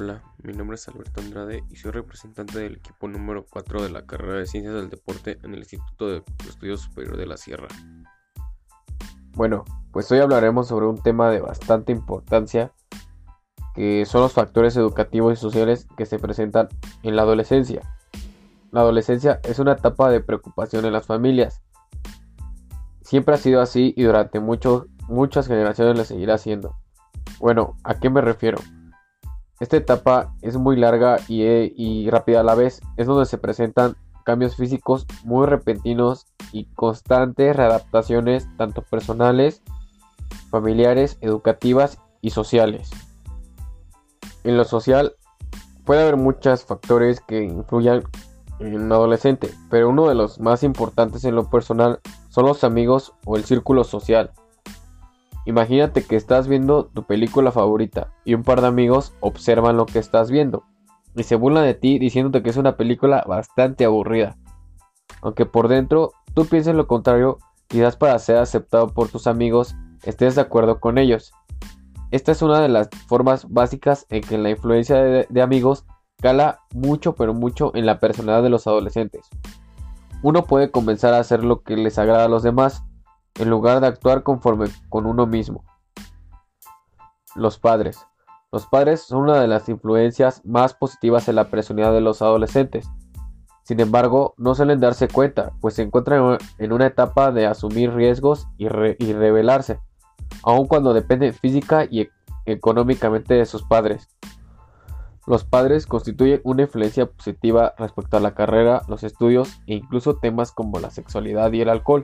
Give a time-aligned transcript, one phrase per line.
[0.00, 4.06] Hola, mi nombre es Alberto Andrade y soy representante del equipo número 4 de la
[4.06, 7.68] carrera de Ciencias del Deporte en el Instituto de Estudios Superior de la Sierra.
[9.34, 12.72] Bueno, pues hoy hablaremos sobre un tema de bastante importancia
[13.74, 16.70] que son los factores educativos y sociales que se presentan
[17.02, 17.82] en la adolescencia.
[18.70, 21.60] La adolescencia es una etapa de preocupación en las familias.
[23.02, 26.74] Siempre ha sido así y durante muchas generaciones lo seguirá siendo.
[27.38, 28.56] Bueno, ¿a qué me refiero?
[29.60, 34.56] Esta etapa es muy larga y, rápida a la vez, es donde se presentan cambios
[34.56, 39.62] físicos muy repentinos y constantes readaptaciones tanto personales,
[40.50, 42.90] familiares, educativas y sociales.
[44.44, 45.12] En lo social
[45.84, 48.02] puede haber muchos factores que influyan
[48.60, 53.12] en un adolescente, pero uno de los más importantes en lo personal son los amigos
[53.26, 54.30] o el círculo social.
[55.50, 59.98] Imagínate que estás viendo tu película favorita y un par de amigos observan lo que
[59.98, 60.62] estás viendo
[61.16, 64.36] y se burlan de ti diciéndote que es una película bastante aburrida.
[65.22, 70.36] Aunque por dentro tú pienses lo contrario, quizás para ser aceptado por tus amigos estés
[70.36, 71.32] de acuerdo con ellos.
[72.12, 75.84] Esta es una de las formas básicas en que la influencia de, amigos
[76.22, 79.28] cala mucho pero mucho en la personalidad de los adolescentes.
[80.22, 82.84] Uno puede comenzar a hacer lo que les agrada a los demás,
[83.36, 85.64] en lugar de actuar conforme con uno mismo.
[87.34, 88.06] Los padres.
[88.52, 92.88] Los padres son una de las influencias más positivas en la personalidad de los adolescentes.
[93.62, 98.48] Sin embargo, no suelen darse cuenta, pues se encuentran en una etapa de asumir riesgos
[98.58, 99.78] y, rebelarse,
[100.42, 102.10] aun cuando dependen física y e-,
[102.46, 104.08] económicamente de sus padres.
[105.26, 110.50] Los padres constituyen una influencia positiva respecto a la carrera, los estudios e incluso temas
[110.50, 112.02] como la sexualidad y el alcohol.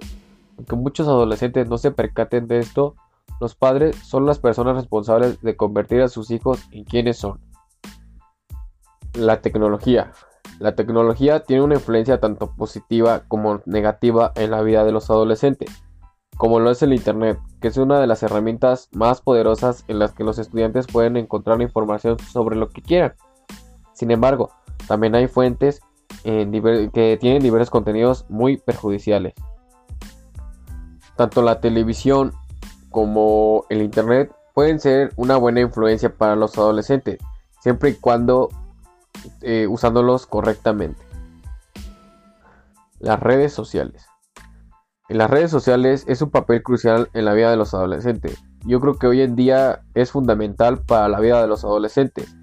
[0.56, 2.96] Aunque muchos adolescentes no se percaten de esto,
[3.40, 7.40] los padres son las personas responsables de convertir a sus hijos en quienes son.
[9.14, 10.12] La tecnología.
[10.58, 15.70] La tecnología tiene una influencia tanto positiva como negativa en la vida de los adolescentes,
[16.38, 20.12] como lo es el Internet, que es una de las herramientas más poderosas en las
[20.12, 23.14] que los estudiantes pueden encontrar información sobre lo que quieran.
[23.92, 24.50] Sin embargo,
[24.88, 25.80] también hay fuentes
[26.24, 29.34] que tienen diversos contenidos muy perjudiciales.
[31.16, 32.32] Tanto la televisión
[32.90, 37.18] como el Internet pueden ser una buena influencia para los adolescentes,
[37.60, 38.48] siempre y cuando
[39.42, 41.04] eh, usándolos correctamente.
[42.98, 44.06] Las redes sociales.
[45.08, 48.42] En las redes sociales es un papel crucial en la vida de los adolescentes.
[48.64, 52.34] Yo creo que hoy en día es fundamental para la vida de los adolescentes.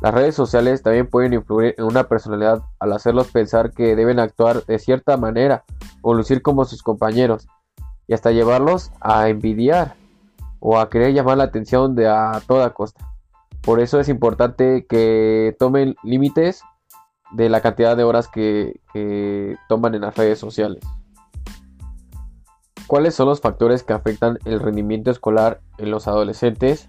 [0.00, 4.64] Las redes sociales también pueden influir en una personalidad al hacerlos pensar que deben actuar
[4.64, 5.64] de cierta manera
[6.02, 7.48] o lucir como sus compañeros
[8.08, 9.96] y hasta llevarlos a envidiar
[10.60, 13.06] o a querer llamar la atención de a toda costa.
[13.62, 16.62] Por eso es importante que tomen límites
[17.32, 18.80] de la cantidad de horas que,
[19.68, 20.82] toman en las redes sociales.
[22.86, 26.88] ¿Cuáles son los factores que afectan el rendimiento escolar en los adolescentes?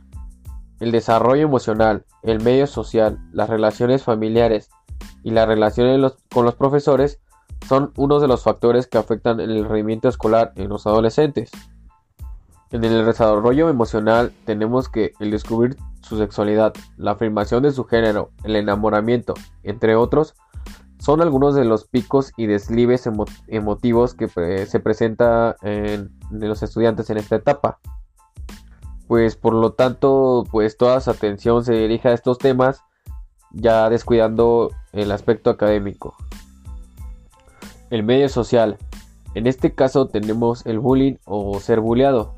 [0.79, 4.69] El desarrollo emocional, el medio social, las relaciones familiares
[5.23, 7.19] y las relaciones con los profesores
[7.67, 11.51] son uno de los factores que afectan el rendimiento escolar en los adolescentes.
[12.71, 18.31] En el desarrollo emocional tenemos que el descubrir su sexualidad, la afirmación de su género,
[18.43, 20.35] el enamoramiento, entre otros,
[20.99, 23.07] son algunos de los picos y deslives
[23.47, 24.27] emotivos que
[24.65, 27.79] se presenta en, los estudiantes en esta etapa.
[29.07, 32.83] Pues por lo tanto, pues toda su atención se dirige a estos temas,
[33.51, 36.15] ya descuidando el aspecto académico.
[37.89, 38.77] El medio social.
[39.33, 42.35] En este caso tenemos el bullying o ser bulleado.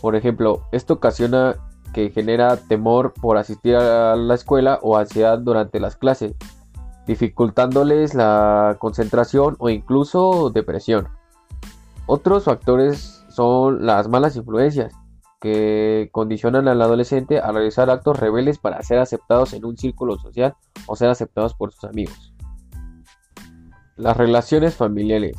[0.00, 1.56] Por ejemplo, esto ocasiona
[1.94, 6.34] que genera temor por asistir a la escuela o ansiedad durante las clases,
[7.06, 11.08] dificultándoles la concentración o incluso depresión.
[12.06, 14.92] Otros factores son las malas influencias,
[15.40, 20.54] que condicionan al adolescente a realizar actos rebeldes para ser aceptados en un círculo social
[20.86, 22.31] o ser aceptados por sus amigos.
[24.02, 25.36] Las relaciones familiares.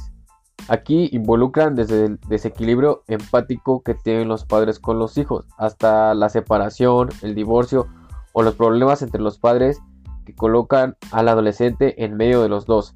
[0.69, 6.29] Aquí involucran desde el desequilibrio empático que tienen los padres con los hijos, hasta la
[6.29, 7.89] separación, el divorcio
[8.31, 9.81] o los problemas entre los padres
[10.25, 12.95] que colocan al adolescente en medio de los dos,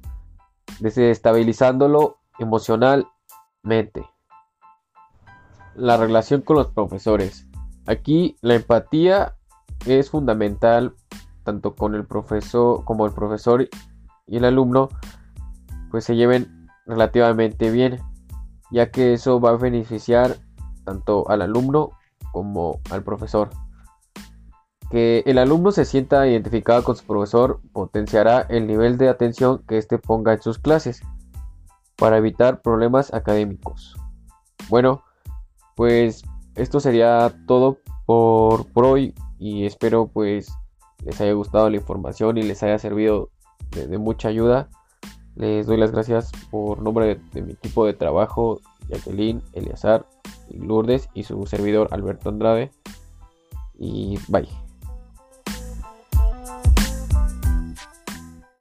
[0.80, 4.06] desestabilizándolo emocionalmente.
[5.74, 7.46] La relación con los profesores.
[7.86, 9.36] Aquí la empatía
[9.84, 10.94] es fundamental
[11.42, 13.68] tanto con el profesor como el profesor
[14.26, 14.88] y el alumno
[15.90, 18.00] pues se lleven relativamente bien,
[18.70, 20.36] ya que eso va a beneficiar
[20.84, 21.90] tanto al alumno
[22.32, 23.50] como al profesor.
[24.90, 29.76] Que el alumno se sienta identificado con su profesor potenciará el nivel de atención que
[29.76, 31.02] éste ponga en sus clases
[31.96, 33.96] para evitar problemas académicos.
[34.70, 35.02] Bueno,
[35.74, 36.22] pues
[36.54, 40.50] esto sería todo por, hoy y espero pues
[41.04, 43.30] les haya gustado la información y les haya servido
[43.70, 44.70] de, mucha ayuda.
[45.38, 50.04] Les doy las gracias por nombre de, mi equipo de trabajo, Jacqueline, Eliazar,
[50.50, 52.72] Lourdes y su servidor Alberto Andrade.
[53.78, 54.48] Y bye.